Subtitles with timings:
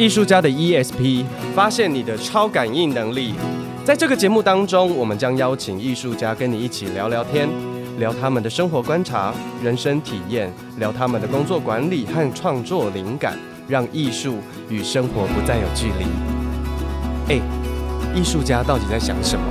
[0.00, 3.34] 艺术家的 ESP，发现你的超感应能力。
[3.84, 7.46] 在这个节目当中，我们将邀请艺术家跟你一起聊聊天，
[7.98, 13.38] 聊他们的生活观察、人生体验，聊他们的工作管理和创作灵感，
[13.68, 14.38] 让艺术
[14.70, 16.06] 与生活不再有距离。
[17.34, 17.40] 哎，
[18.14, 19.44] 艺术家到底在想什么？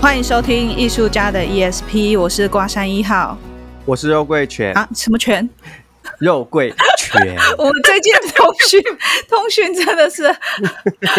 [0.00, 3.36] 欢迎收听艺术家的 ESP，我是瓜山一号，
[3.84, 5.46] 我是肉桂犬啊，什么犬？
[6.24, 8.82] 肉桂圈， 我们最近通讯
[9.28, 10.34] 通讯真的是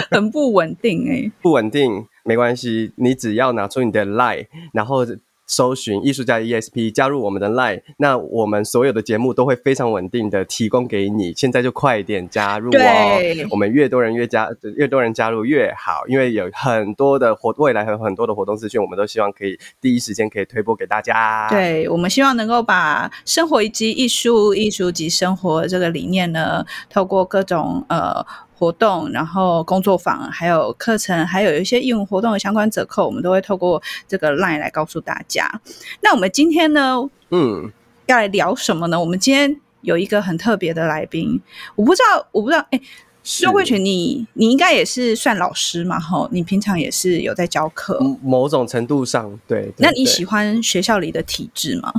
[0.10, 5.06] 很不稳定哎、欸， 不稳定没关系，你只要拿出你的 LINE，然后。
[5.48, 11.34] 搜寻艺术家 ESP，加入我们的 LINE，那我们所有的节目都会非常稳定的提供给你。
[11.36, 13.48] 现在就快点加入哦！
[13.52, 21.48] 我们越多人越加，越多人加入越好，因为有很多的活，未来还有很多的活动资讯，我们都希望可以第一时间可以推播给大家。
[21.50, 28.26] 对，我们希望能够把生活以及艺术、艺术及生活这个理念呢，透过各种呃。
[28.58, 35.62] 活动，然后工作坊，还有课程，还有一些义务活动的相关折扣，我们都会透过这个 LINE 来告诉大家。
[36.02, 37.72] 那我们今天呢，嗯，
[38.06, 39.00] 要来聊什么呢？
[39.00, 41.42] 我们今天有一个很特别的来宾，
[41.76, 42.80] 我不知道，我不知道，哎，
[43.24, 46.00] 周慧群，你你应该也是算老师嘛？
[46.00, 49.64] 哈，你平常也是有在教课，某种程度上，对。
[49.64, 51.92] 对那你喜欢学校里的体制吗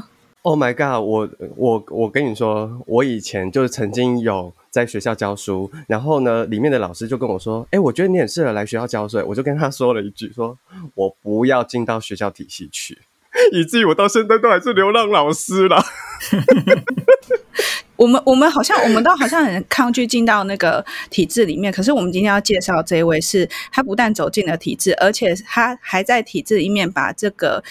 [0.47, 1.03] ？Oh my god！
[1.05, 4.53] 我我我跟你说，我以前就是曾经有。
[4.77, 10.55] 在学校教书，然后呢，里面的老师就跟我说：“哎，我觉得你很适合来学校教书。”我就跟他说了一句：“说
[10.95, 12.99] 我不要进到学校体系去。”
[13.53, 15.83] 以至于我到现在都还是流浪老师了。
[17.97, 27.65] 我们我们好像我们都好像很抗拒进到那个体制里面，可是我们今天要介绍这位是，他不但走进了体制，而且他还在体制里面把这个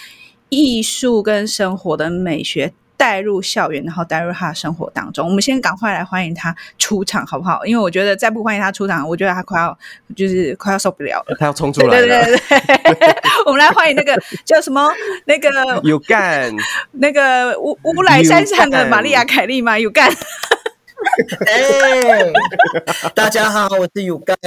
[0.50, 2.74] 艺术跟生活的美学。
[2.98, 5.28] 带入校园，然后带入他的生活当中。
[5.28, 7.66] 我们先赶快来欢迎他出场，好不好？
[7.66, 9.78] 因为我觉得再不欢迎他出场，我觉得他快要
[10.16, 11.36] 就是快要受不了了。
[11.38, 12.08] 他要冲出来了。
[12.08, 13.16] 对对对对，
[13.46, 14.90] 我们来欢迎那个叫什么？
[15.26, 15.50] 那个
[15.84, 16.50] 有干
[16.94, 19.78] 那个乌乌来山上的玛利亚凯莉吗？
[19.78, 20.10] 有干。
[21.46, 22.32] 哎，
[23.14, 24.38] 大家好，我是有干，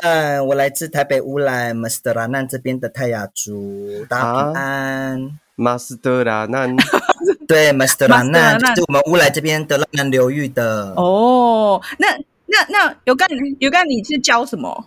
[0.46, 5.38] 我来自台北乌来马斯德拉难这边的泰雅族，大家平安。
[5.60, 6.74] 马斯德拉难。
[7.48, 10.94] 对，马斯德拉难是我们乌来这边的浪南流域的。
[10.94, 12.06] 哦，那
[12.46, 14.86] 那那有干有干，你是教什么？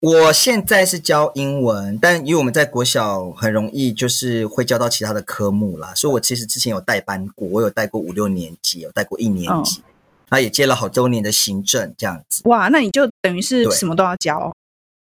[0.00, 9.82] 我现在是教英文，但因为我们在国小很容易就是会教到其他的科目啦，所以我其实之前有带班过，我有带过五六年级，有带过一年级，
[10.28, 12.42] 他、哦、也接了好多年的行政这样子。
[12.44, 14.52] 哇，那你就等于是什么都要教。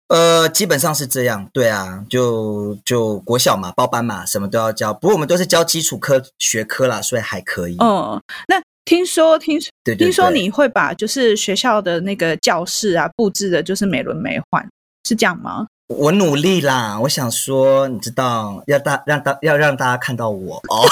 [0.08, 4.94] 呃，基本上是这样，对啊，就就国小嘛，包班嘛，什么都要教。
[4.94, 7.76] 不过我们都是教基础科学科啦，所以还可以。
[7.80, 14.64] 嗯，那听说听说，对对对，听说你会把就是学校的那个教室啊布置的，就是美轮美奂，
[15.08, 15.66] 是这样吗？
[15.88, 20.86] 我努力啦，我想说，你知道，要大让大要让大家看到我哦，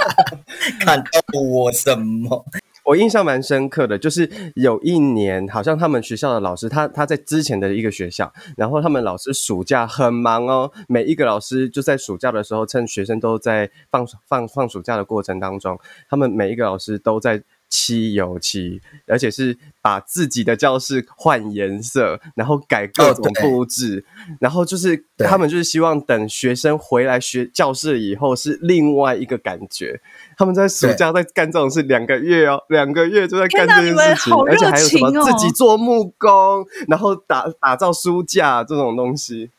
[0.80, 2.44] 看到我什么？
[2.88, 15.78] 我印象蛮深刻的，就是有一年，好像他们学校的老师，他他在之前的一个学校，然后他们老师暑假很忙哦，每一个老师就在暑假的时候，趁学生都在放放放暑假的过程当中，
[16.08, 17.42] 他们每一个老师都在。
[17.68, 30.00] 漆油漆，而且是把自己的教室换颜色，然后改各种布置，哦、然后就是他们就是希望等学生回来学教室以后是另外一个感觉。
[30.36, 39.50] 他们在暑假在干这种事两个月哦，两个月就在干这件事情，哦、而且还有什么自己做木工，然后打打造书架这种东西。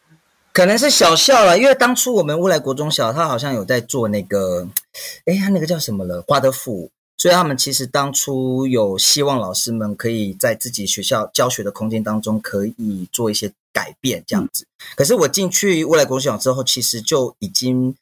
[0.52, 4.68] 可能是小校了，因为当初我们乌来国中小，他好像有在做那个，
[5.26, 6.24] 哎，他那个叫什么了？
[6.28, 6.92] 华德福。
[7.20, 14.66] 所以他们其实当初有希望老师们可以在自己学校教学的空间当中可以做一些改变，这样子。
[14.96, 17.94] 可是我进去未来国小之后，其实就已经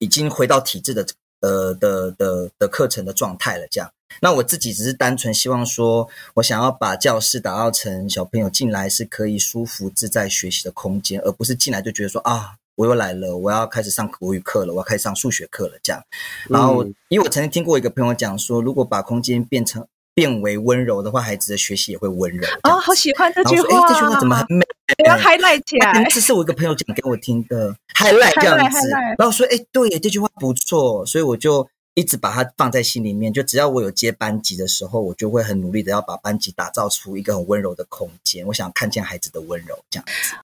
[0.00, 1.06] 已经回到体制的
[1.40, 3.66] 呃的的的课程的状态了。
[3.70, 3.88] 这样，
[4.20, 12.56] 那我自己只是单纯希望说，我想要把教室打造成小朋友进来是可以舒服自在学习的空间，而不是进来就觉得说啊。
[12.76, 16.02] 我又来了，我要开始上国语课了，我要开始上数学课了，这样。
[16.48, 19.84] 然后，嗯、因为我曾经听过一个朋友讲说，如果把空间变成
[20.14, 22.46] 变为温柔的话，孩子的学习也会温柔。
[22.62, 23.68] 哦，好喜欢这句话！
[23.68, 24.64] 哎，这句话怎么很美？
[25.04, 26.04] 我要 highlight 起来。
[26.10, 28.88] 这是我一个朋友讲给我听的，highlight 这样子。
[29.18, 33.32] 然后说，哎，对，这句话不错，所以我就一直把它放在心里面。
[33.32, 38.46] 就只要我有接班级的时候，我就会很努力的要把班级打造出一个很温柔的空间。
[38.46, 40.36] 我想看见孩子的温柔，这样子。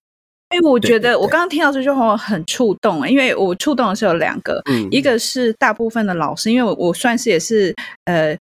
[0.53, 8.37] 因为我觉得我刚刚听到这句话很触动，因为我触动的是有两个，一个是大部分的老师，因为我算是也是呃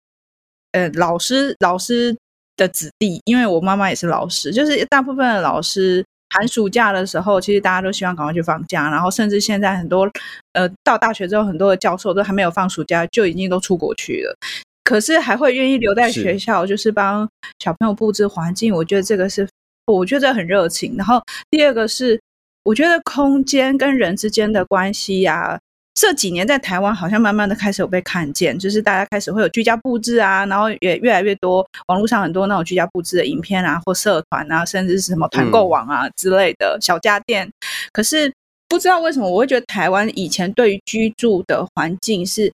[0.73, 2.17] 呃老师老师
[2.57, 6.05] 的子弟，因为我妈妈也是老师，就是大部分的老师
[6.35, 10.11] 寒暑假的时候，其实大家都希望赶快去放假，然后甚至现在很多
[10.53, 14.37] 呃到大学之后，很多的教授都还没有放暑假，就已经都出国去了。
[14.83, 17.29] 可是还会愿意留在学校，是就是帮
[17.63, 18.75] 小朋友布置环境。
[18.75, 19.47] 我觉得这个是，
[19.93, 20.95] 我觉得很热情。
[20.97, 22.21] 然后第二个是，
[22.65, 25.61] 我觉得空间跟人之间的关系呀、啊，
[25.95, 37.47] 这几年在台湾好像慢慢的开始有被看见，就是大家开始会有居家布置啊，然后也越来越多网络上很多那种居家布置的影片啊，或社团啊，甚至是什么团购网啊之类的小家电。
[37.47, 37.53] 嗯、
[37.93, 38.33] 可是
[38.69, 42.53] 不知道为什么，我会觉得台湾以前对于居住的环境是。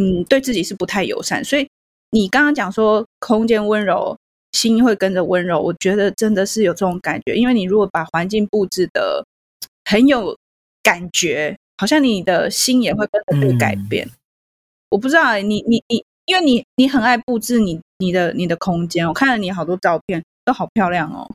[0.00, 1.68] 嗯，对自己是不太友善，所以
[2.12, 4.16] 你刚刚讲说空间温柔，
[4.52, 7.34] 心会跟着温柔，我觉得真的是有这种感觉。
[7.34, 9.24] 因为你如果把环境布置的
[9.84, 10.36] 很有
[10.82, 14.06] 感觉，好像你的心也会跟着被改变。
[14.06, 14.10] 嗯、
[14.90, 21.30] 我不知道你你你，因为你你很爱布置你你的你的空间，我看了你好多照片都好漂亮哦。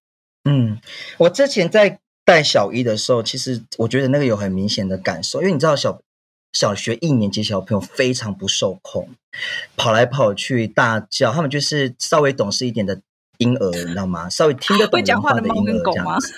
[0.49, 0.79] 嗯，
[1.17, 5.99] 我之前在带小一的时候，其实我觉得那个有很明显的感受，因为你知道小。
[6.53, 9.09] 小学一年级小朋友非常不受控，
[9.75, 13.01] 跑来跑去大叫，他们就是稍微懂事一点的
[13.39, 14.29] 婴儿，你知道吗？
[14.29, 16.33] 稍微听得懂人话的婴儿这样子。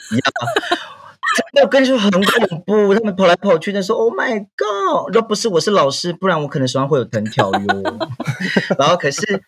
[1.62, 5.14] 我跟你说很恐怖，他们跑来跑去的时候，Oh my God！
[5.14, 7.98] 若不是我是老师，不然我可能手上会有藤条哟。
[8.78, 9.44] 然后可是，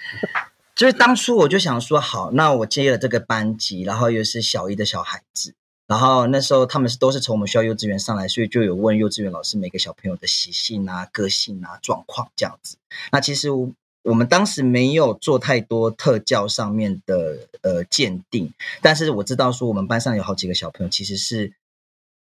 [0.76, 5.54] 就是当初我就想说，好，那我接了这个班级，然后又是小一的小孩子。
[5.88, 12.76] 然后那时候他们是都是从我们学校幼稚园上来，所以就有问幼稚园老师每个小朋友的习性啊、个性啊、状况这样子。
[13.10, 13.50] 那其实
[14.04, 18.52] 我们当时没有做太多特教上面的呃鉴定，
[18.82, 21.54] 但是我知道说我们班上有好几个小朋友其实是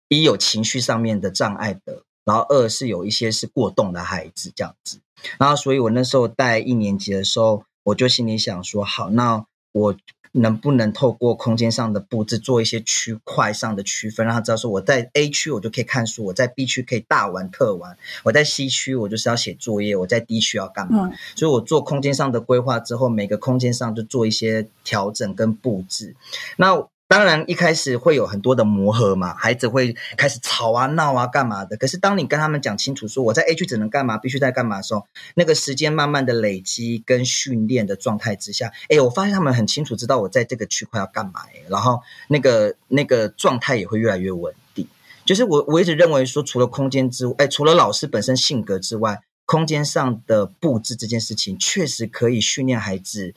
[0.09, 4.99] 一有情绪上面的障碍的，然后二是有一些是过动的孩子这样子。
[5.37, 9.95] 然后所以我那时候带一年级的时候，我就心里想说，好，那我。
[10.33, 21.07] 能不能透过空间上的布置做一些区块上的区分，让他知道说我在 A 区我就可以看书，我在 B 区可以大玩特玩，我在 C 区我就是要写作业，我在 D 区要干嘛？
[21.07, 26.15] 嗯、所以我做空间上的规划之后，每个空间上就做一些调整跟布置。
[26.57, 31.75] 那当然，一开始会有很多的磨合嘛，孩子会开始吵啊、闹啊、干嘛的。
[31.75, 35.05] 可是，当你跟他们讲清楚说我在 A 区只能干嘛，必须在干嘛的时候，
[35.35, 41.99] 那个时间慢慢的累积跟训练的状态之下，哎，我发现他们很清楚知道我在这个区块要干嘛，然后
[42.29, 44.87] 那个那个状态也会越来越稳定。
[45.25, 53.33] 就是我我一直认为说，除了空间之外，哎，除了老师本身性格之外，空间上的布置这件事情，确实可以训练孩子，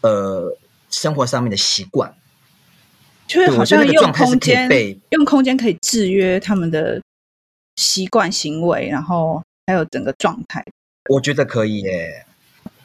[0.00, 0.56] 呃，
[0.88, 2.14] 生活上面的习惯。
[3.32, 4.68] 就是好像用空间，
[5.10, 7.00] 用空间可以制约他们的
[7.76, 10.64] 习惯行为，然后还有整个状态。
[11.08, 12.26] 我觉得可以耶。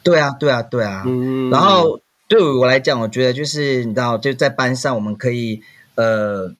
[0.02, 1.02] 对啊，对啊，对啊。
[1.06, 1.50] 嗯。
[1.50, 5.62] 然后对于我来讲，我觉得就是你知道，就在班上，我们可以
[5.96, 6.54] 呃。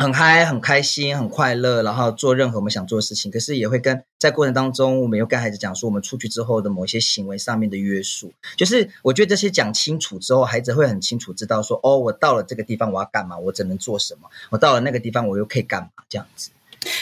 [0.00, 3.30] 很嗨，很开心，很快乐，然后做任何我们想做的事情。
[3.30, 8.32] 可是也会跟在过程当中，我们又跟孩子讲说，我们出去之后的某一些行为上面的约束。
[8.56, 16.50] 就是我觉得这些讲清楚之后，孩子会很清楚知道说，哦，我到了这个地方我要干嘛，我只能做什么；我到了那个地方我又可以干嘛，这样子。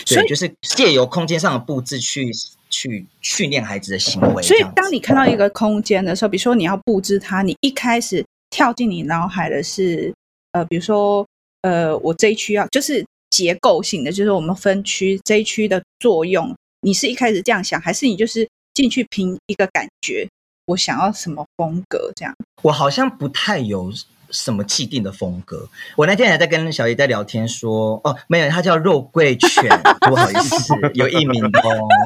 [0.04, 2.32] 所以就是借由空间上的布置去
[2.68, 4.42] 去训练孩子的行为。
[4.42, 10.12] 所以当你看到一个空间的时候，比如说你要布置它，你一开始跳进你脑海的是，
[10.50, 11.24] 呃，比如说。
[11.62, 16.54] 呃，我这一区要就是结构性的，就是我们分区这一区的作用。
[16.80, 20.28] 你是一开始这样想，还是你就是进去凭一个感觉？
[20.66, 22.12] 我想要什么风格？
[22.14, 22.34] 这样？
[22.62, 23.92] 我好像不太有
[24.30, 25.68] 什么既定的风格。
[25.96, 29.68] 我那天还在跟小姨在聊天说，哦，没有，他叫肉桂犬，
[30.08, 31.50] 不好意思，有艺名哦。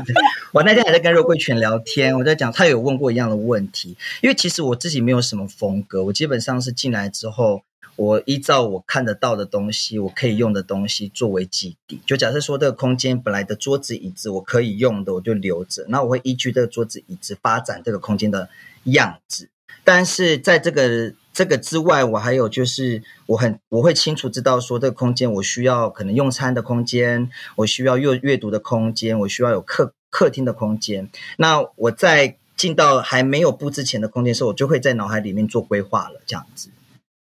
[0.52, 7.62] 我那天还在跟肉桂犬聊天，我在讲，他有问过一样的问题，因为其实我自己没有什么风格，我基本上是进来之后。
[7.96, 12.00] 我依照我看得到的东西，我可以用的东西作为基底。
[12.06, 15.84] 就假设说这个空间本来的桌子椅子我可以用的，我就留着。
[15.88, 18.48] 那我会依据这个桌子椅子发展这个空间的
[18.84, 19.50] 样子。
[19.84, 31.10] 但是在这个这个之外，我还有就是我很我会清楚知道说这个空间我需要可能用餐的空间，我需要阅阅读的空间，我需要有客客厅的空间。
[31.36, 36.70] 那我在进到还没有布置前的空间的时候，我就会在脑海里面做规划了，这样子。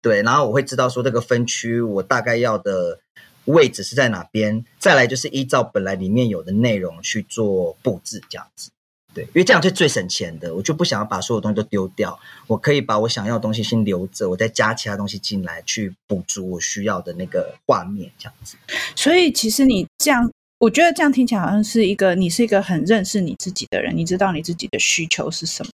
[0.01, 2.99] 对，然后我会知道说这个分区我大概要的
[3.45, 8.69] 位置是在哪边，再来就是依照本来里面有的内容去做布置，这样子。
[9.13, 18.57] 对，因为这样是最省钱的，我就不想要把所有东西都丢掉，我可以把我想要的东西先留着，我再加其他东西进来去补足我需要的那个画面，这样子。
[18.95, 25.71] 所以其实你这样，我觉得这样听起来好像是一个你是一个很认识你自己的人，你知道你自己的需求是什么？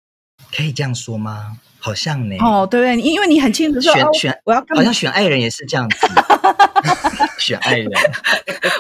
[0.56, 1.58] 可以这样说吗？
[1.80, 2.36] 好像呢。
[2.40, 2.96] 哦，对不对？
[3.02, 6.08] 因为你很清楚说，选哦、选我要好像选爱人也是这样子，
[7.40, 7.90] 选爱人。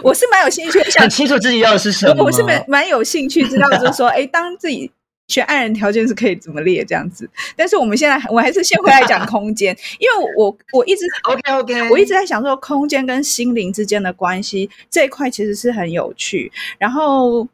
[0.03, 2.23] 我是蛮有兴趣，想很清楚自己要的是什么。
[2.23, 4.91] 我是蛮蛮有兴趣知道，就是说，哎，当自己。
[5.29, 16.51] 选爱人条件是可以怎么列这样子，但是我们现在我还是先回来讲空间， 因为我我一直 OK OK，我一直在想说空间跟心灵之间的关系这一块其实是很有趣。
[16.79, 17.47] 然后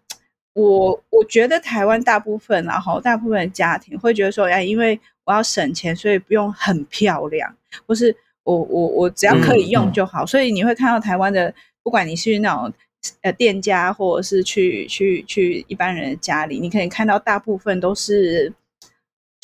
[0.56, 10.24] 我我觉得台湾大部分然后大部分的家庭会觉得说，哎，因为我要省钱，所以不用很漂亮，或是我我我只要可以用就好。
[10.24, 12.74] 嗯嗯、所以你会看到台湾的，不管你是那种。
[13.22, 18.52] 呃，店家或者是去去去一般人的家里，你可以看到大部分都是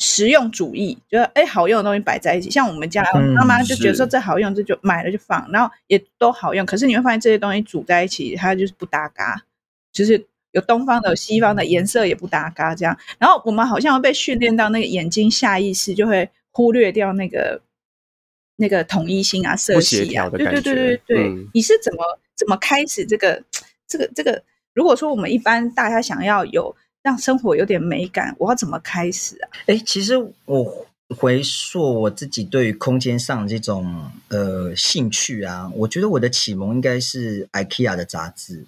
[0.00, 2.50] 实用主义，觉得哎好用的东西摆在一起。
[2.50, 3.04] 像我们家
[3.36, 6.66] 妈妈就觉得说这好用，这就买了就放，然后也都好用。
[6.66, 9.40] 可是你会发现这些东西组在一起，它就是不搭嘎，
[9.92, 12.96] 就是有东方的、有西方的，颜色也不搭嘎这样。
[13.18, 17.60] 然后我们好像被训练到那个眼睛下意识就会忽略掉那个
[18.56, 20.30] 那个统一性啊、色系啊。
[20.30, 22.02] 对对对对对，嗯、你是怎么？
[22.34, 23.40] 怎么开始这个
[23.86, 24.42] 这个这个？
[24.72, 29.48] 如果说我们一般大家想要有让生活有点美感，我要怎么开始啊？
[29.66, 30.16] 哎，其实
[30.46, 38.64] 我回溯我自己对于空间上这种呃兴趣啊，我觉得我的启蒙应该是 IKEA 的杂志。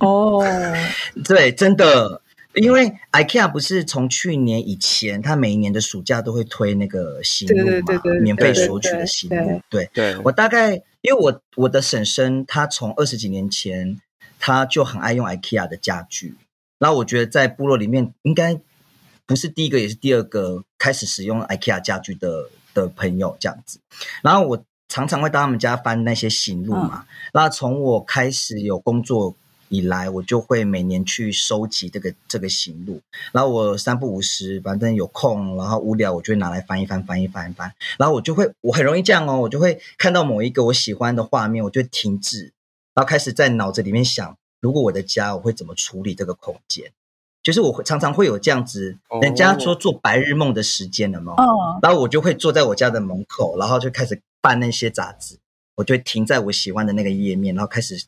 [0.00, 0.44] 哦，
[1.24, 2.20] 对，真的。
[2.54, 9.60] 因为 IKEA 不是从去年以前，他每一年的暑假都会推那个新路嘛，对对对对免费索取的新路。
[9.68, 14.00] 对，对我大概因为我我的婶婶她从二十几年前，
[14.38, 16.36] 她就很爱用 IKEA 的家具，
[16.78, 18.60] 然后我觉得在部落里面应该
[19.26, 23.80] 不是第一个也是第二个开始使用 IKEA 家具的的朋友这样子，
[24.22, 29.34] 然后我常常会到他们家翻那些行路嘛，然后从我开始有工作。
[29.70, 33.00] 以来，我就会每年去收集这个这个行路，
[33.32, 42.52] 然后我三不五时，反正有空，然后无聊，我就会拿来翻一翻，翻一翻，翻，然后我就会，我很容易这样哦，我就会看到某一个我喜欢的画面，我就会停止，
[42.94, 46.92] 然后开始在脑子里面想，如果我的家，我会怎么处理这个空间？
[47.44, 55.36] 就是我会常常会有这样子，人家说做白日梦的时间了嘛，哦，然后我就会坐在我家的门口，然后就开始翻那些杂志，
[55.76, 58.06] 我就会停在我喜欢的那个页面，然后开始。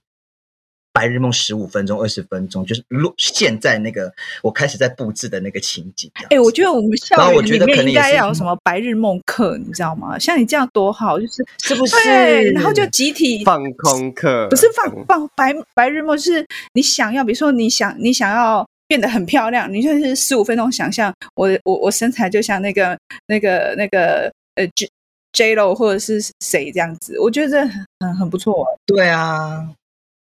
[0.92, 4.10] 白日梦十五分钟、二十分钟，就是录现在那个
[4.42, 6.10] 我开始在布置的那个情景。
[6.14, 10.18] 哎、欸，我觉得我们校园里面应该要有什么白日梦课，你知道吗？
[10.18, 11.96] 像你这样多好，就是是不是？
[12.02, 24.88] 对，然后就集体放空课，不是放放白白日梦，是你想要，比如说你想你想要变得很漂亮，你就是十五分钟想象我我我身材就像那个那个那个呃 J
[25.32, 27.66] J Lo 或者是谁这样子，我觉得这
[28.00, 28.66] 很很不错。
[28.86, 29.70] 对啊。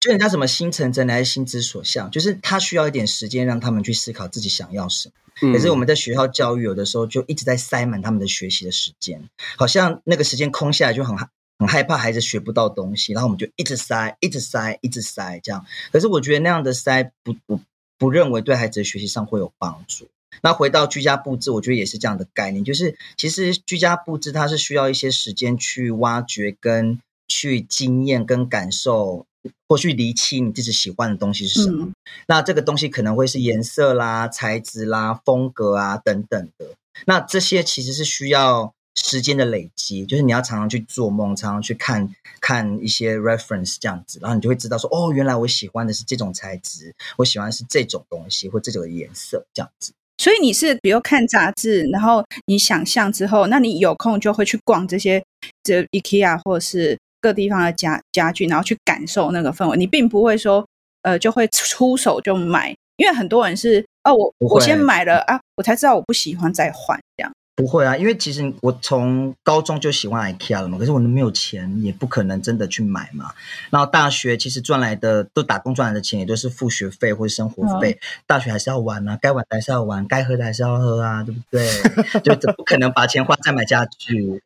[0.01, 5.15] 就人家什么心诚则灵还是心之所向，就是他需要一点时间让他们去思考自己想要什么。
[5.43, 9.23] 嗯、可是我们在学校教育有的时候就一直在塞满他们的学习的时间，
[9.57, 11.17] 好像那个时间空下来就很
[11.61, 15.65] 很害怕孩子学不到东西，然后我们就一直塞，一直塞，一直塞这样。
[15.93, 17.61] 可是我觉得那样的塞不不
[18.03, 20.09] 不认为对孩子的学习上会有帮助。
[20.41, 29.25] 那回到居家布置，我觉得也是这样的概念，就是其实居家布置它是需要一些时间去挖掘跟去经验跟感受。
[29.69, 31.95] 或去厘清你自己喜欢的东西是什么，嗯、
[32.29, 36.67] 那这个东西可能会是颜色啦、材质啦、风格啊等等的。
[37.07, 42.09] 那这些其实是需要时间的累积，就是你要常常去做梦，常常去看
[42.41, 49.93] 看一些 reference 这样子，然后你就会知道说，哦，原来我喜欢的是这种材质，我喜欢的是这种东西或这种颜色这样子。
[50.19, 55.23] 所以你是比如看杂志，然后你想象之后，那你有空就会去逛这些
[55.63, 56.99] 这 IKEA 或者是。
[57.23, 59.77] 各地方的家家具，然后去感受那个氛围。
[59.77, 60.67] 你并不会说，
[61.03, 67.33] 呃，就会出手就买，因为很多人是，哦，我我先买了啊，我才知道我不喜欢再换这样。
[67.55, 73.33] 不会啊，因为其实我从高中就喜欢 IKEA 了嘛，可是我都没有钱，也不可能真的去买嘛。
[73.71, 77.93] 然后大学其实赚来的都打工赚来的钱，也都是付学费或者生活费。
[77.93, 81.69] 嗯、大学还是要玩啊，该玩的还是要玩，该喝的还是要喝啊，对不对？
[82.25, 84.43] 就不可能把钱花在买家具。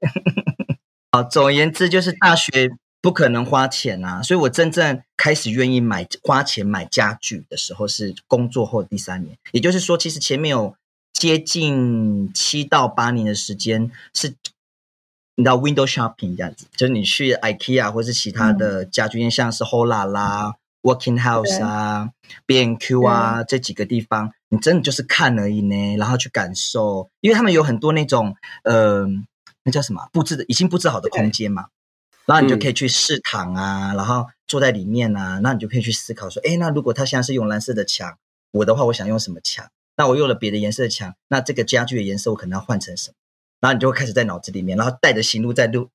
[1.30, 2.70] 总而言之，就是大学
[3.00, 9.38] 不可能花钱啊，所以我真正开始愿意买花钱买家具的时候，是工作后第三年。
[9.52, 10.75] 也就是说，其实前面有
[11.18, 14.35] 接近七到八年的时间是，
[15.35, 22.11] 你知道 window shopping 这样子，就是你去 IKEA 或是其他的家具店，像是 Hola 啦、Working House 啊、
[22.44, 29.06] B&Q 啊这几个地方，你真的就是看而已呢，然后去感受，因为他们有很多那种呃。
[29.68, 30.08] 那叫什么？
[30.12, 31.66] 布置的已经布置好的空间嘛，
[32.25, 38.16] 然后你就可以去试躺啊，嗯、然后坐在里面啊，那你就可以去思考说，哎，那如果他现在是用蓝色的墙，
[38.52, 39.68] 我的话我想用什么墙？
[39.96, 43.14] 那我用了别的颜色的墙，那这个家具的颜色我可能要换成什么？
[43.60, 45.88] 然后你就会开始在脑子里面，然后带着行路在路。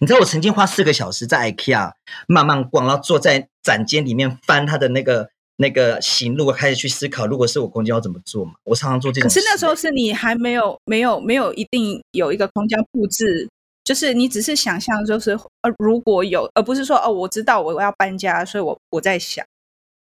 [0.00, 1.92] 你知道我曾经花四个小时在 IKEA
[2.28, 8.52] 慢慢逛，然后坐在展间里面翻他的那个那个行路，开始去思考，如果是我空间要怎么做嘛？
[8.64, 9.34] 我常常做这种事。
[9.34, 13.48] 可是那时候是你还没有没有没有一定有一个空间布置，
[13.82, 15.32] 就是你只是想象，就是
[15.62, 19.44] 呃如果有，而不是说哦我知道我要搬家，所以我我在想。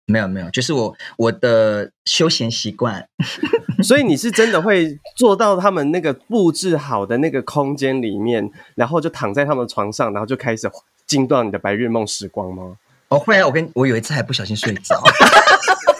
[0.05, 3.07] 没有没有，就是我我的休闲习惯，
[3.81, 10.69] 所以你是真的会坐到他们那个布置好的那个空间里面，然后就躺在他们床上，然后就开始
[11.07, 12.77] 惊断你的白日梦时光吗？
[13.09, 15.01] 哦会啊，我跟我有一次还不小心睡着，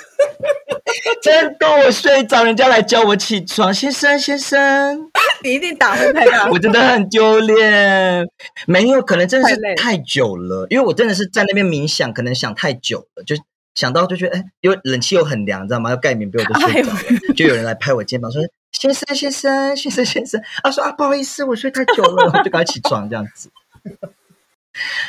[1.22, 5.10] 真的我睡着，人家来叫我起床，先生先生，
[5.43, 8.25] 你一定打呼太大，我真的很丢脸，
[8.65, 13.36] 没有可能真的是太久了，因为我真的是在那边冥想，可能想太久了，就。
[13.75, 15.90] 想到就觉得，哎，因为冷气又很凉，知道吗？
[15.90, 17.00] 要盖棉被，我就睡着了。
[17.00, 18.42] 哎、就有人来拍我肩膀，说
[18.74, 23.50] ：“先生，先生，先生，先生。”啊，说啊，不好意思，我睡太久了，我就赶快起床这样子。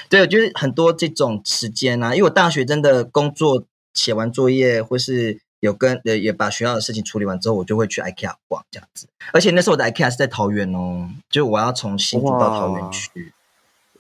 [0.09, 3.65] 对，我觉得很多这种时间啊，因为我大学真的工作
[3.95, 9.09] 写完作业，或是有跟呃也把学校的事情处理完之后，我就会去 IKEA 逛这样子。
[9.33, 13.33] 而且那时候我的 IKEA 是在桃园哦，就我要从新竹到桃园去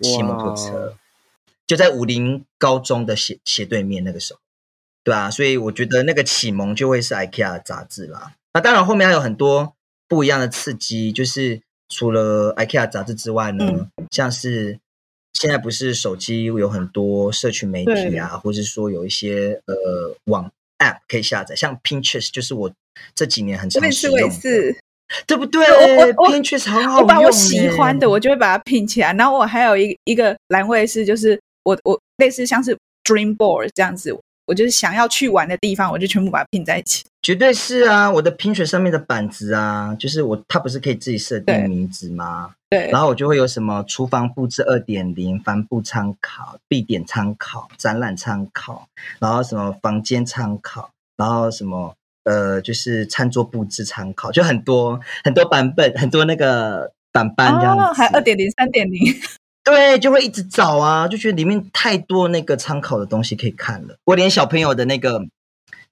[0.00, 0.94] 骑摩托车，
[1.66, 4.40] 就在武林高中的斜斜对面那个时候。
[5.04, 8.34] 对啊，所以我觉得那个启蒙就会是 IKEA 杂志啦。
[8.54, 9.74] 那当然后面还有很多
[10.06, 13.64] 不一样的刺激，就是除了 IKEA 杂志之外呢，
[13.96, 14.78] 嗯、像是
[15.32, 22.70] 现在不是手机有很多社群媒体啊，或者说有一些呃网 App 可以下载，像 Pinterest 就是我
[23.14, 24.36] 这几年很常使用的，
[25.26, 25.66] 对不对
[26.14, 34.16] ？Pinterest 很好用，我把我喜欢的我就会把它拼起来，然后我还有一一个栏位是就是我我类似像是 Dream Board 这样子。
[34.52, 37.02] 我就是想要去玩的地方，我就全部把它拼在一起。
[37.22, 42.50] 绝对是啊，我的 Pinterest 上面的板子啊，就是我它不是可以自己设定名字吗？
[42.68, 42.90] 对。
[42.90, 48.86] 然后我就会有什么厨房布置二点零、帆布参考、必点参考、展览参考，
[49.18, 57.84] 然后什么房间参考，然后什么呃，就是餐桌布置参考，就很多很多版本，很多那个版本这样子。
[57.84, 59.00] 哦，还二点零、三点零。
[59.64, 63.96] 对，就会一直找啊，就觉得里面太多那个参考的东西可以看了。
[64.04, 65.24] 我连小朋友的那个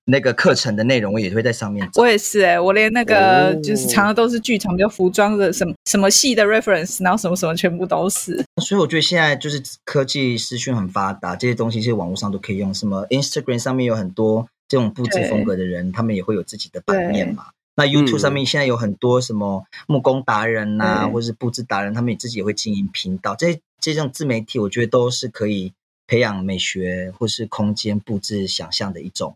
[0.07, 2.03] 那个课程的内容，我也会在上面找。
[2.03, 8.45] 我也是哎、欸，我连那个就是常常都是剧场，就服装的什么什么系的 reference，然后什么什么全部都是。
[8.61, 12.75] 所以我觉得现在就是科技资讯很发达，这些东西其实网络上都可以用。
[12.75, 17.47] 什么 Instagram 上面有很多这种布置风格的人，他们也会有自己的版面嘛。
[17.81, 23.35] 那 YouTube 上面现在有很多什么木工达人呐、啊，嗯、或是布置达人，他们也自己也会经营频道。
[23.35, 25.73] 这这种自媒体，我觉得都是可以
[26.07, 29.35] 培养美学或是空间布置想象的一种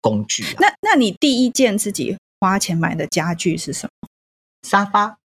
[0.00, 0.56] 工具、啊。
[0.58, 4.08] 那那你第一件自己花钱买的家具是什么？
[4.62, 5.18] 沙发。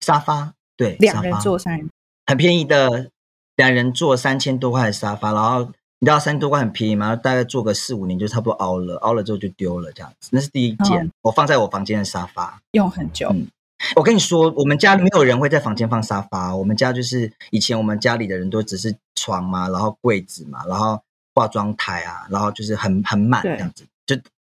[0.00, 1.90] 沙发，对，两人坐三人，
[2.26, 3.10] 很便宜的，
[3.56, 5.72] 两人坐三千多块的沙发，然后。
[6.04, 7.16] 你知道三千多块很便宜吗？
[7.16, 10.28] 大概做个四五年就差不多凹了，凹了之后就丢了，这样子。
[10.32, 13.30] 那是第一件，哦、我放在我房间的沙发，用很久。
[13.30, 13.48] 嗯，
[13.96, 16.54] 我跟你说，我们家没有人会在房间放沙发。
[16.54, 21.00] 我们家就是以前我们家里的人都只是床嘛，然后柜子嘛，然后
[21.34, 23.86] 化妆台啊，然后就是很很满这样子。
[24.04, 24.14] 就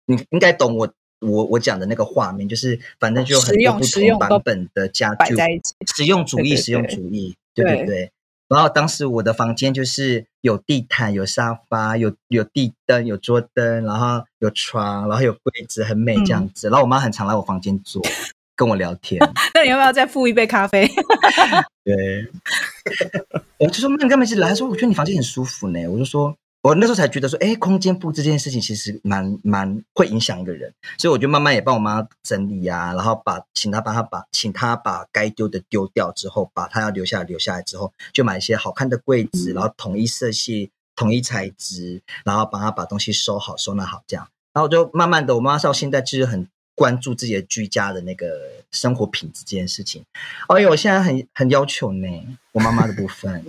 [0.08, 5.36] 你应该懂我我我讲的那个画面，就是反正就有很多不同版本的家具，
[5.96, 8.12] 实用主义，实用主义，对对对。
[8.48, 16.70] 对然后当时我的房间就是有地毯、有沙发、有有地灯、有桌灯，然后有床，然后有柜子，很美这样子。
[16.70, 18.02] 嗯、然后我妈很常来我房间坐，
[18.56, 19.20] 跟我聊天。
[19.54, 20.88] 那你要不要再付一杯咖啡？
[21.84, 22.28] 对，
[23.60, 24.50] 我就说那你干嘛一直来？
[24.50, 25.88] 她说我觉得你房间很舒服呢。
[25.88, 26.36] 我就说。
[26.66, 48.26] 我那时候才觉得说，哎，空间布置这件事情其实蛮蛮会影响一个人，所以我就慢慢也帮我妈整理啊，然后把请她帮她把请她把该丢的丢掉之后，把她要留下来留下来之后，就买一些好看的柜子，然后统一色系、统一材质，然后帮她把东西收好收纳好这样，然后我就慢慢的，我妈到现在就是很关注自己的居家的那个
[48.72, 50.04] 生活品质这件事情。
[50.48, 52.08] 哦，因为，我现在很很要求呢，
[52.54, 53.46] 我妈妈的部分，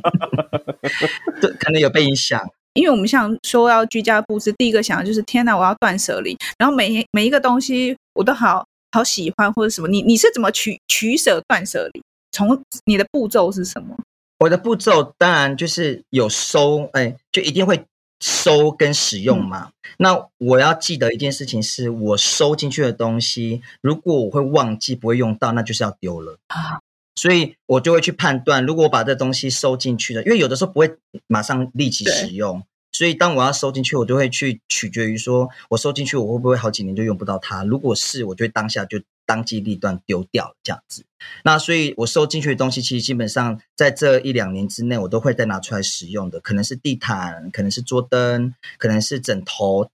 [1.40, 2.46] 对，可能有被影响。
[2.78, 9.88] 因为我们像说要居家布置，第一个想的就是天哪，我要断舍离，然后每每一个东西我都好好喜欢或者什么。
[9.88, 12.00] 你你是怎么取取舍断舍离？
[12.30, 13.96] 从你的步骤是什么？
[14.38, 17.84] 我的步骤当然就是有收，哎，就一定会
[18.20, 19.70] 收跟使用嘛。
[19.70, 26.78] 嗯、那我要记得一件事情是，我收进去的东西，如果我会忘记不会用到，那就是要丢了啊。
[27.18, 37.64] 所以我就会去判断，如果我把这东西收进去了，因为有的时候不会马上立即使用，所以当我要收进去，我就会去取决于说，我收进去我会不会好几年就用不到它。
[37.64, 41.04] 如果是，我就会当下就当机立断丢掉这样子。
[41.42, 49.90] 那所以我收进去的东西，其实基本上在这一两年之内，我都会再拿出来使用的，可能是地毯，可能是桌灯，可能是枕头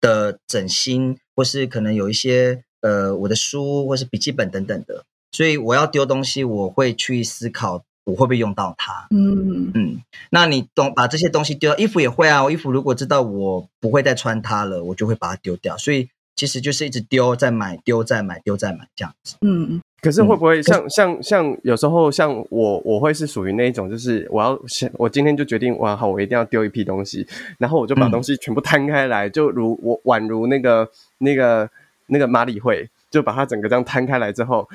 [0.00, 5.04] 的枕芯，或是可能有一些呃我的书或是笔记本等等的。
[5.34, 7.82] 所以我要丢东西，我会去思考。
[8.06, 9.06] 我会不会用到它？
[9.08, 12.44] 嗯嗯，那你懂把这些东西丢掉，衣服也会啊。
[12.44, 15.74] 我衣服如果知道我不会再穿它了，我就会把它丢掉。
[15.78, 19.36] 所以其实就是一直丢再买，丢再买，丢再买这样子。
[19.40, 24.60] 嗯，可是会不会像、嗯、像像有时候像我我会是属于那一种，就是我要
[24.98, 31.70] 我今天就决定哇好，我一定要丢一批东西，然后我就把东西全部摊开来，嗯、就如我宛如那个那个
[32.08, 34.68] 那个马里会，就把它整个这样摊开来之后。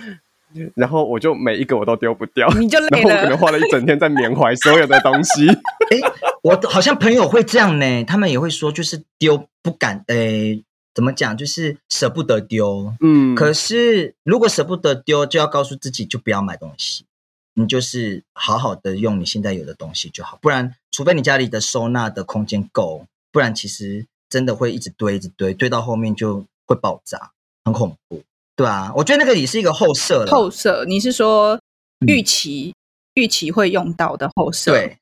[0.75, 3.09] 然后我就每一个我都丢不掉，你就累了。
[3.09, 5.47] 然后我可能花了一整天在缅怀所有的东西。
[5.91, 10.61] 哎，我好像朋友会这样呢，他们也会说，就是丢不敢，哎，
[10.93, 12.93] 怎么讲，就是舍不得丢。
[13.01, 17.05] 嗯，可是如果舍不得丢，就要告诉自己，就不要买东西，
[17.53, 20.39] 你就是好好的用你现在有的东西就好。
[20.41, 27.31] 不然，除非你家里的收纳的空间够，不然其实真的会一直堆，一直堆，堆到后面就会爆炸，
[27.63, 28.23] 很恐怖。
[28.59, 30.25] 对啊，我觉得那个也是一个后设。
[30.25, 31.57] 后设，你是说
[32.05, 32.73] 预期、
[33.15, 34.73] 嗯、预期会用到的后设？
[34.73, 34.97] 对，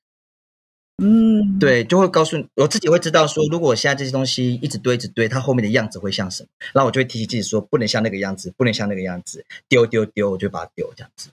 [1.01, 6.49] 嗯，对，就会告诉你，我自己会知道说，如果我现在这些东西一直堆一直堆，它后面的样子会像什么？
[6.71, 11.29] 然后我就会提醒自己说，不能像那个样子，不能像那个样子，丢丢丢，我就把它丢这样子，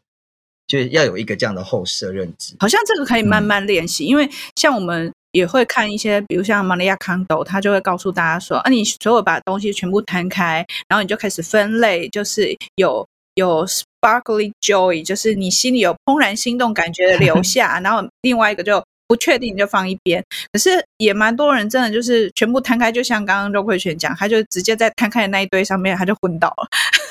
[0.67, 2.57] 就要有一个这样的后设认知。
[2.59, 5.13] 好像这个可以慢慢练习，嗯、因为像我们。
[5.35, 18.83] 也会看一些，比如像玛利亚康斗，他就会告诉大家说：啊，你所有把东西全部摊开，然后你就开始分类，就是有有 sparkly joy，就是你心里有怦然心动感觉的留下，然后另外一个就。
[19.07, 26.67] 不确定你就放一边，可是也蛮多人真的就是全部摊开，就像刚刚周慧泉讲，他就直接在摊开的那一堆上面，他就昏倒了，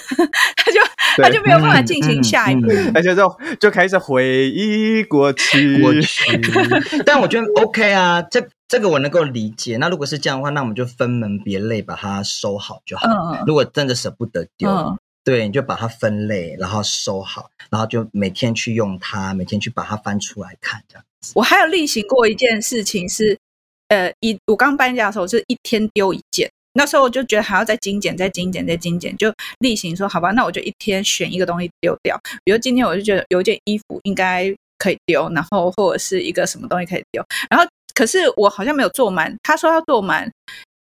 [0.55, 0.79] 他就
[1.23, 5.81] 他就没有办法进行下一步，嗯嗯嗯、而且就就开始回忆过去。
[5.81, 6.41] 过去
[7.05, 9.77] 但我觉得 OK 啊，这这个我能够理解。
[9.77, 13.07] 那如果是这样的话，那我们就分门别类把它收好就好。
[13.07, 14.69] 嗯、如果真的舍不得丢。
[14.69, 21.31] 嗯对，你就把它分类，然后收好，然后就每天去用它，每天去把它翻出来看，这样子。
[21.35, 23.39] 我还有例行过一件事情是，
[23.87, 26.51] 呃，一我刚搬家的时候，就是一天丢一件。
[26.73, 32.19] 那时候我就觉得还要再精简，再精简，再精简，就例行说，好吧，那我就一天选一个东西丢掉。
[32.43, 40.29] 比如今天我就觉得有一件衣服应该可以丢，然后或者是一个什么东西可以丢，然后可是我好像没有做满，他说要做满。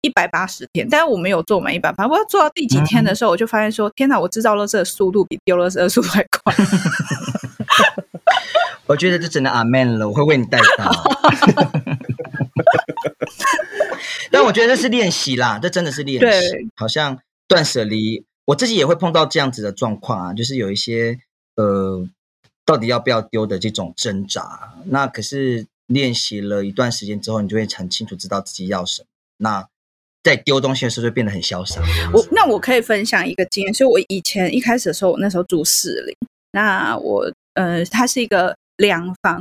[0.05, 6.53] 一百八十天，但是我没有做满一百八，我要做到第几天的时候，我就发现说：嗯、天哪，我制造垃圾的速度比丢垃圾的速度还快。
[8.93, 10.93] 我觉得这真的阿 man 了，我会为你带刀。
[14.31, 16.69] 但我觉得这是练习啦，这真的是练习。
[16.77, 21.19] 好像断舍离，我自己也会碰到这样子的状况啊，就是有一些
[21.57, 22.07] 呃，
[22.67, 24.75] 到底要不要丢的这种挣扎。
[24.85, 29.07] 那可是练习了一段时间之后，你就会很清楚知道自己要什么。
[29.39, 29.67] 那
[30.23, 31.81] 在丢东西的时候就变得很潇洒。
[32.13, 36.15] 我那我可以分享一个经验，所以我以前一开始的时候，我那时候住士林，
[36.53, 39.41] 那我呃，它是一个两房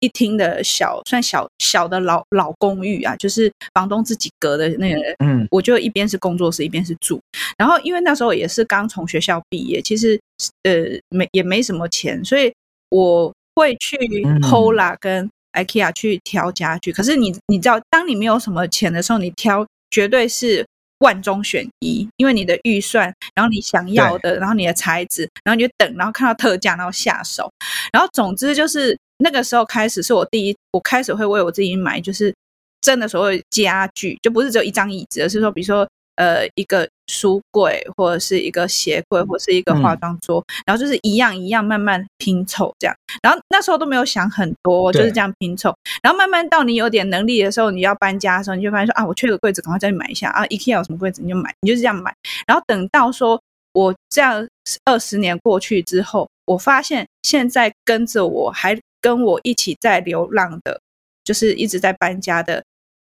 [0.00, 7.20] 一厅的小，算小小的老老公寓啊，就是房东自己隔的那个，嗯，我就一边是工作室，一边是住。
[7.58, 10.18] 然后因为那时候也是刚从学校毕业，其实
[10.62, 10.72] 呃
[11.10, 12.52] 没也没什么钱，所以
[12.90, 13.96] 我会去
[14.42, 16.92] Hola 跟 IKEA 去挑家具。
[16.92, 19.66] 可是你你知道，当你没有什么钱的时候，你挑。
[19.88, 20.65] 绝对是
[20.98, 27.50] 万中选一，因为你的预算，然后你想要的，然后你的材质，然后你就等，然后看到特价，然后下手，
[27.92, 32.34] 然后总之就是那个时候开始是我第一，我开始会为我自己买，就是
[32.80, 35.86] 真的所谓家具，就不是只有一张椅子，而是说比如说。
[36.16, 42.96] 呃，一个书柜，或者是一个鞋柜，或者是一个化妆桌，嗯、然后就是一样一样慢慢拼凑这样。
[43.22, 45.74] 然后那时候都没有想很多，就是这样拼凑。
[46.02, 50.44] 然后慢慢到你有点能力的时候，你要搬家的时候，你就发现说啊，我缺个柜子，赶快再去买一下啊。
[50.46, 52.14] IKEA 有什么柜子你就买，你就是这样买。
[52.46, 53.40] 然后等到说
[53.72, 54.46] 我这样
[54.84, 60.80] 二十年过去之后，我发现现在跟着我还跟我一起在流浪的，
[61.24, 62.64] 就是一直在搬家的，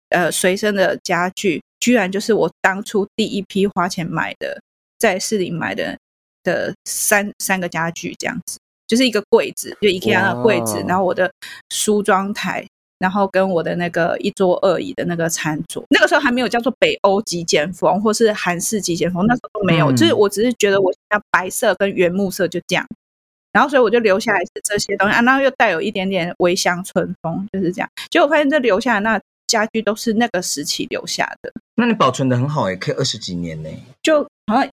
[0.09, 1.61] 呃，随身的家具。
[1.81, 4.61] 居然就是我当初第一批花钱买的，
[4.99, 5.97] 在市里买的
[6.43, 11.31] 的三三个家具，这样子，就是一个柜子，就 IKEA 的柜子，然后我的
[11.69, 12.67] 梳妆台，
[12.99, 22.85] 然后跟我的那个一桌二椅的那个餐桌，那个时候还没有叫做北欧极简风或是韩式极简风，那时候都没有，嗯、就是我只是觉得我像白色跟原木色就这样，
[23.53, 29.17] 然后所以我就留下来是这些东西啊，然后又带有一点点微乡村风，就是这样，结果我发现这留下来那。
[29.49, 33.69] 家具都是那个时期留下的，那你保存的很好也，可以二十几年呢。
[34.03, 34.69] 就好像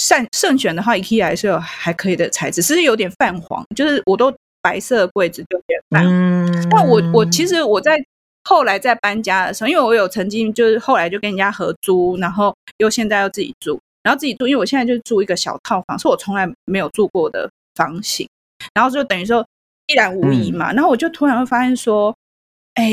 [0.00, 4.32] 慎慎选的话，IKEA 还是有还可以的材质，只是有点泛黄，就是我都
[4.62, 6.46] 白色的柜子就有点泛黄。
[6.46, 7.96] 嗯，但我我其实我在
[8.44, 18.28] 后来在搬家的时候，因为我有曾经就是后来就跟人家合租，然后又现在又自己住，然后自己住，因为我现在就住一个小套房，是我从来没有住过的房型，
[18.72, 19.44] 然后就等于说
[19.88, 22.14] 一览无遗嘛，嗯、然后我就突然会发现说，
[22.74, 22.92] 哎，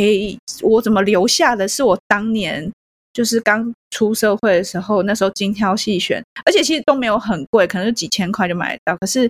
[0.61, 2.71] 我怎么留下的是我当年。
[3.11, 8.95] 就是刚出社会的时候，那时候精挑细选，而且其实都没有很贵，可能就几千块就买得到。
[8.97, 9.29] 可是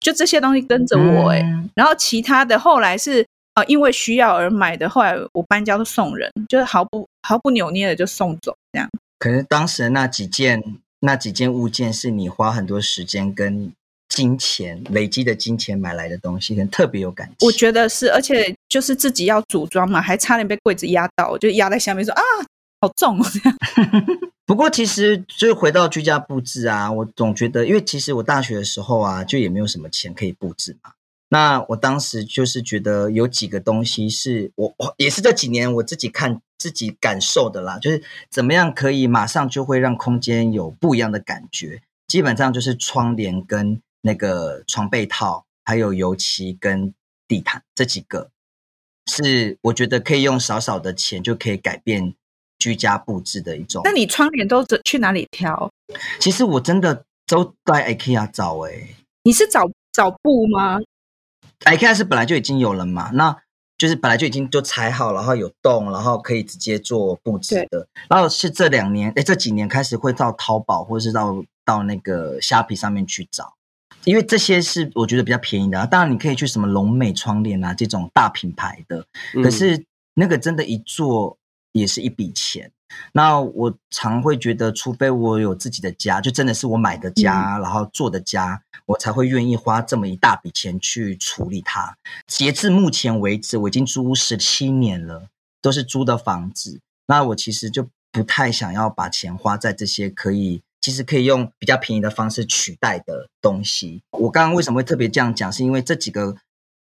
[0.00, 8.88] 就这些东西跟着我哎、欸，嗯、然后其他的后来是啊、呃，因为需要而买的，后来我搬家都送人，就是毫不毫不扭捏的就送走这样。
[9.18, 10.64] 可能当时那几件
[11.00, 13.70] 那几件物件是你花很多时间跟
[14.18, 17.46] 金钱累积的金钱买来的东西，可能特别有感情。
[17.46, 22.22] 我觉得是，而且就是自己要组装嘛，还差点被柜子压到，我就压在下面说啊。
[22.80, 23.56] 好重哦，这样。
[24.44, 30.90] 不过其实就回到居家布置啊，我总觉得，因为其实我大学的时候啊，就也没有什么钱可以布置嘛。
[31.28, 41.80] 那我当时就是觉得有几个东西是我，我也是这几年我自己看自己感受的啦，就是怎么样可以马上就会让空间有不一样的感觉。
[42.08, 46.92] 基本上就是窗帘跟那个床被套，还有油漆跟
[47.26, 48.30] 地毯这几个，
[49.06, 52.14] 是我觉得可以用少少的钱就可以改变。
[52.60, 53.82] 居家布置的一种。
[53.84, 55.70] 那你窗帘都去哪里挑？
[56.18, 58.96] 其实我真的都在 IKEA 找诶、欸。
[59.22, 60.80] 你是找找布吗
[61.60, 63.40] ？IKEA 是本来就已经有了嘛，那
[63.76, 67.86] 就是本来就已经就裁好，然后有洞，然后可以直接做布置的。
[68.08, 73.54] 然后是这两年哎，这几年开始会到淘宝或者是到到那个虾皮上面去找，
[74.08, 75.86] 因为这些是我觉得比较便宜的。
[75.86, 81.36] 当然你可以去什么龙美窗帘啊这种大品牌的，嗯、可是那个真的，一做。
[81.72, 82.72] 也是一笔钱，
[83.12, 91.94] 那我常会觉得，除非我有自己的家，就真的是我买的家，嗯、然后做的家，我才会愿意花这么一大笔钱去处理它。
[92.26, 95.28] 截至目前为止，我已经租十七年了，
[95.60, 96.80] 都是租的房子。
[97.06, 104.02] 那我其实就不太想要把钱花在这些可以，其实可以用比较便宜的方式取代的东西。
[104.12, 106.36] 我刚刚为什么会特别这样讲，是因为这几个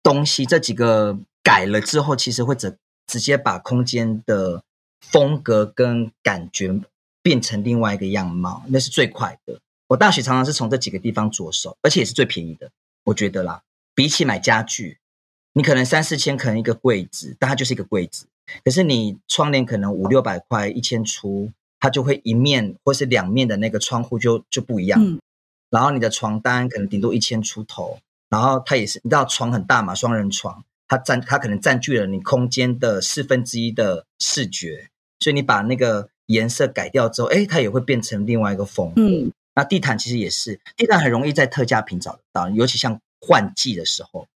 [0.04, 4.64] 东西，这几个改了之后，其实会直直接把空间的。
[5.02, 6.82] 风格跟感觉
[7.22, 9.60] 变成另外一个样貌，那是最快的。
[9.90, 12.72] 我大学常常是从这几个地方着手，而且也是最便宜的，
[13.04, 13.62] 我觉得啦。
[13.94, 14.98] 比起买家具，
[15.54, 18.26] 你可能三四千，可能一个柜子，但它就是一个柜子。
[18.64, 25.04] 可是你窗帘可能五六百块，一千出，它就会一面或是两面的那个窗户就就不一样。
[25.04, 25.20] 嗯、
[25.70, 34.90] 然后你的床单可能顶多一千出头，然后它也是，你知道床很大嘛，双人床，它占它可能占据了你空间的四分之一的视觉。
[35.20, 39.02] 所以你把那个颜色改掉之后，哎，它也会变成另外一个风格。
[39.02, 44.28] 嗯，那地毯其实也是，地毯很容易在特价品找得到，尤其像换季的时候，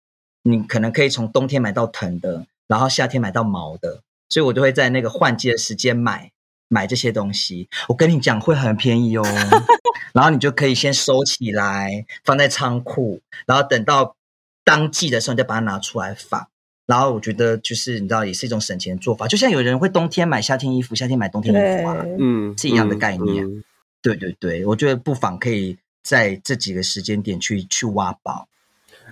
[0.43, 6.31] 你可能可以从冬天买到藤的，然后夏天买到毛的，所以我就会在那个换季的时间买
[6.69, 7.67] 买这些东西。
[7.89, 9.23] 我跟你讲会很便宜哦，
[10.13, 14.15] 然后你就可以先收起来，放在仓库，然后等到
[14.63, 16.47] 当季的时候你再把它拿出来放。
[16.85, 19.27] 然后我觉得就是你知道，也是一种省钱的做法。
[19.27, 23.45] 就像有人会冬天买夏天衣服，夏天买冬天衣服啊，嗯，是一样的概念。
[23.45, 23.63] 嗯嗯、
[24.01, 28.47] 对对对，我觉得不妨可以在这几个时间点去去挖宝。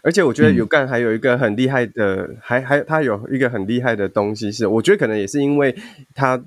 [0.02, 5.76] 而且我觉得有干还有一个很厉害的，嗯、还还他有一个很厉害的东西是，我觉得可能也是因为
[6.16, 6.44] 他。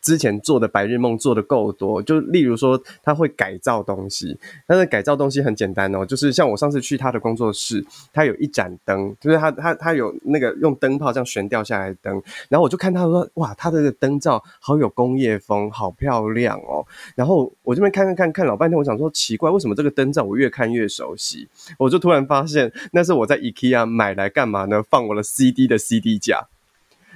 [0.00, 21.48] 之前做的白日梦做的够多，就例如说他会改造东西，但是改造东西很简单哦，就是像我上次去他的工作室，他有一盏灯，就是他他他有那个用灯泡这样悬吊下来的灯，然后我就看他说哇，他的灯罩好有工业风，好漂亮哦，然后我这边看看看看老半天，我想说奇怪，为什么这个灯罩我越看越熟悉？
[21.78, 24.82] 我就突然发现那是我在 IKEA 买来干嘛呢？
[24.82, 26.48] 放我的 CD 的 CD 架。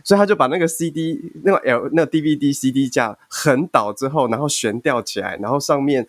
[0.04, 6.06] 所以他就把那个 CD 那个 L 那个 DVD CD 架横倒之后，然后悬吊起来，然后上面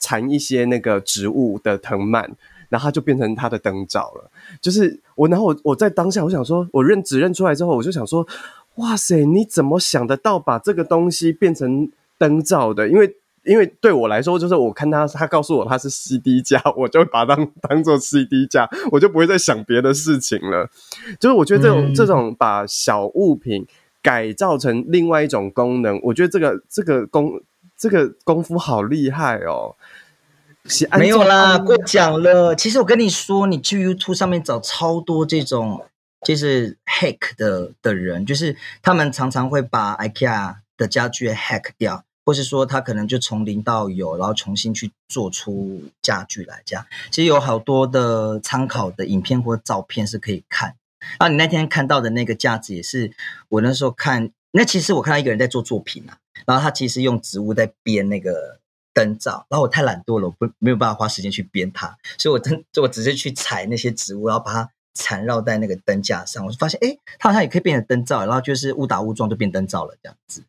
[0.00, 2.28] 缠一些那个植物的藤蔓，
[2.70, 4.30] 然后它就变成它的灯罩了。
[4.60, 8.26] 就是我，然后我我在当下，我想说，我认只认出来之后，我就想说，
[8.76, 12.88] 哇塞，你怎么想得到把这个东西变成灯罩的？
[12.88, 20.68] 因为因为对我来说，就是我看他，他告诉我他是 CD 加，我就把它当当做 CD 加，我就不会再想别的事情了。
[21.20, 23.66] 就是我觉得这种、嗯、这种把小物品
[24.02, 27.40] 改造成另外一种功能，我觉得这个这个功
[27.76, 29.76] 这个功夫好厉害哦。
[30.98, 32.54] 没有啦，过奖了。
[32.54, 35.84] 其实我跟你说，你去 YouTube 上面找超多这种
[36.22, 42.04] 就是 hack 的的人，就是他们常常会把 IKEA 的家具 hack 掉。
[42.24, 50.74] 或是说他可能就从零到有，然后重新去做出家具来，这样其实有好多的参考的影片或照片是可以看。
[51.18, 53.12] 然后你那天看到的那个架子也是
[53.50, 58.58] 我那时候看，那其实我看到一个人在做作品啊，然后他其实用植物在编那个
[58.94, 70.42] 灯罩，然后我太懒惰了，我不没有办法花时间去编它，所以我真就我直接去采那些植物，然后把它缠绕在那个灯架上，我就发现哎，它好像也可以变成灯罩，然后就是误打误撞就变灯罩了这样子，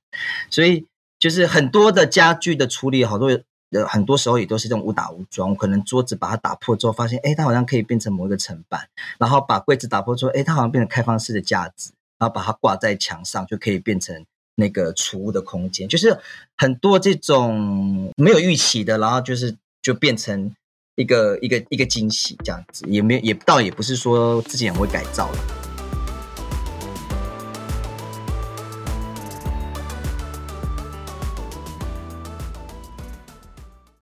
[0.49, 0.85] 所以。
[1.25, 3.29] 就是很多的家具的处理，好多
[3.71, 5.55] 呃，很多时候也都是这种误打误撞。
[5.55, 15.89] 可能桌子把它打破之后，发现哎，它好像可以变成某一个层板，然后把柜子打破之后，哎，它好像变成开放式的架子，然后把它挂在墙上，就可以变成那个储物的空间。
[15.89, 16.15] 就是
[16.55, 20.53] 很多这种没有预期的，然后就是就变成
[20.95, 25.64] 一个一个一个惊喜这样子，也没也倒也不是说自己很会改造了。